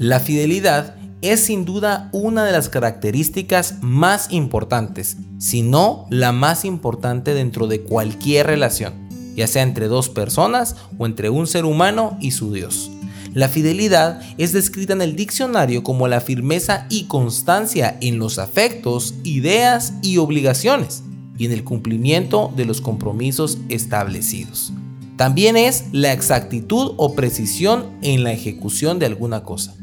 [0.00, 6.64] La fidelidad es sin duda una de las características más importantes, si no la más
[6.64, 8.94] importante dentro de cualquier relación,
[9.36, 12.90] ya sea entre dos personas o entre un ser humano y su Dios.
[13.34, 19.16] La fidelidad es descrita en el diccionario como la firmeza y constancia en los afectos,
[19.22, 21.02] ideas y obligaciones
[21.36, 24.72] y en el cumplimiento de los compromisos establecidos.
[25.18, 29.74] También es la exactitud o precisión en la ejecución de alguna cosa.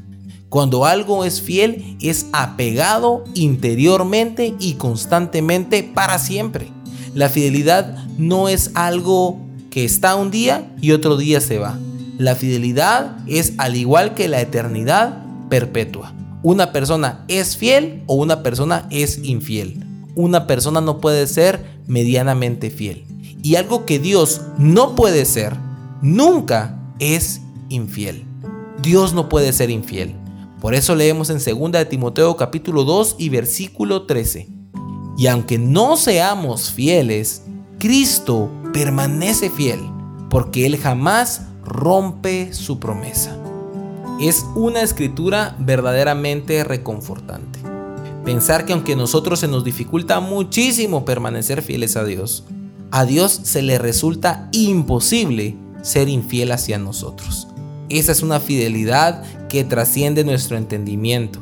[0.50, 6.72] Cuando algo es fiel, es apegado interiormente y constantemente para siempre.
[7.14, 11.78] La fidelidad no es algo que está un día y otro día se va.
[12.18, 16.14] La fidelidad es al igual que la eternidad perpetua.
[16.44, 19.84] Una persona es fiel o una persona es infiel.
[20.16, 23.06] Una persona no puede ser medianamente fiel.
[23.44, 25.56] Y algo que Dios no puede ser,
[26.02, 28.24] nunca es infiel.
[28.82, 30.16] Dios no puede ser infiel.
[30.60, 34.48] Por eso leemos en 2 de Timoteo capítulo 2 y versículo 13.
[35.18, 37.44] Y aunque no seamos fieles,
[37.80, 39.80] Cristo permanece fiel,
[40.30, 43.38] porque Él jamás rompe su promesa.
[44.20, 47.60] Es una escritura verdaderamente reconfortante.
[48.26, 52.46] Pensar que aunque a nosotros se nos dificulta muchísimo permanecer fieles a Dios,
[52.90, 57.47] a Dios se le resulta imposible ser infiel hacia nosotros.
[57.90, 61.40] Esa es una fidelidad que trasciende nuestro entendimiento.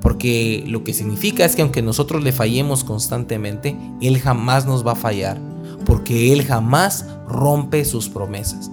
[0.00, 4.92] Porque lo que significa es que aunque nosotros le fallemos constantemente, Él jamás nos va
[4.92, 5.40] a fallar.
[5.84, 8.70] Porque Él jamás rompe sus promesas.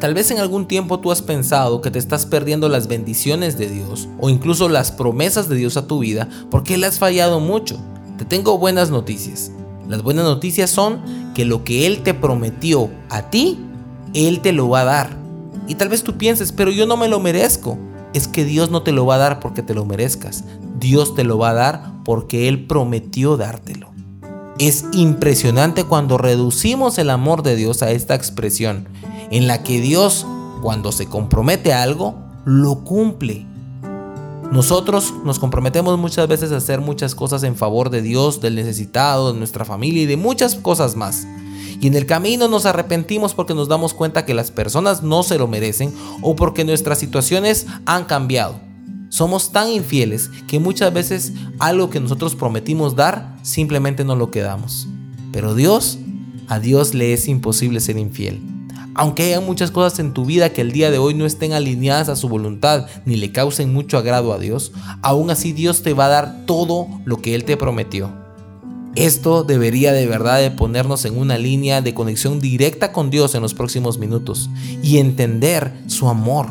[0.00, 3.68] Tal vez en algún tiempo tú has pensado que te estás perdiendo las bendiciones de
[3.70, 7.78] Dios o incluso las promesas de Dios a tu vida porque le has fallado mucho.
[8.18, 9.50] Te tengo buenas noticias.
[9.88, 11.00] Las buenas noticias son
[11.34, 13.58] que lo que Él te prometió a ti,
[14.12, 15.25] Él te lo va a dar.
[15.68, 17.78] Y tal vez tú pienses, pero yo no me lo merezco.
[18.12, 20.44] Es que Dios no te lo va a dar porque te lo merezcas.
[20.78, 23.90] Dios te lo va a dar porque Él prometió dártelo.
[24.58, 28.88] Es impresionante cuando reducimos el amor de Dios a esta expresión,
[29.30, 30.26] en la que Dios,
[30.62, 32.14] cuando se compromete a algo,
[32.46, 33.44] lo cumple.
[34.50, 39.32] Nosotros nos comprometemos muchas veces a hacer muchas cosas en favor de Dios, del necesitado,
[39.32, 41.26] de nuestra familia y de muchas cosas más.
[41.80, 45.38] Y en el camino nos arrepentimos porque nos damos cuenta que las personas no se
[45.38, 45.92] lo merecen
[46.22, 48.60] o porque nuestras situaciones han cambiado.
[49.08, 54.88] Somos tan infieles que muchas veces algo que nosotros prometimos dar simplemente no lo quedamos.
[55.32, 55.98] Pero Dios,
[56.48, 58.40] a Dios le es imposible ser infiel.
[58.94, 62.08] Aunque haya muchas cosas en tu vida que el día de hoy no estén alineadas
[62.08, 64.72] a su voluntad ni le causen mucho agrado a Dios,
[65.02, 68.25] aún así Dios te va a dar todo lo que Él te prometió.
[68.96, 73.42] Esto debería de verdad de ponernos en una línea de conexión directa con Dios en
[73.42, 74.48] los próximos minutos
[74.82, 76.46] y entender su amor.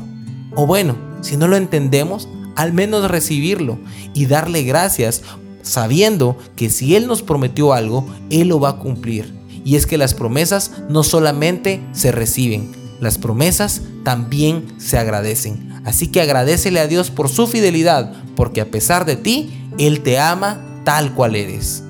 [0.56, 3.80] O bueno, si no lo entendemos, al menos recibirlo
[4.14, 5.24] y darle gracias
[5.64, 9.34] sabiendo que si Él nos prometió algo, Él lo va a cumplir.
[9.66, 15.82] Y es que las promesas no solamente se reciben, las promesas también se agradecen.
[15.84, 20.20] Así que agradecele a Dios por su fidelidad, porque a pesar de ti, Él te
[20.20, 21.82] ama tal cual eres.